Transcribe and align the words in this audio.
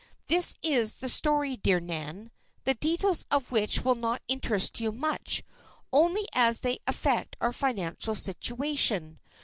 "This 0.29 0.55
is 0.63 0.95
the 0.95 1.07
story, 1.07 1.55
dear 1.57 1.79
Nan, 1.79 2.31
the 2.63 2.73
details 2.73 3.23
of 3.29 3.51
which 3.51 3.85
will 3.85 3.93
not 3.93 4.23
interest 4.27 4.79
you 4.79 4.91
much, 4.91 5.43
only 5.93 6.27
as 6.33 6.61
they 6.61 6.79
affect 6.87 7.37
our 7.39 7.53
financial 7.53 8.15
situation. 8.15 9.19